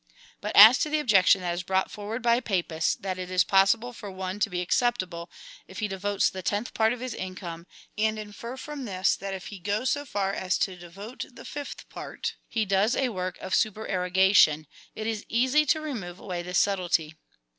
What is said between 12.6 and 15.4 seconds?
does a work of supererogation, it is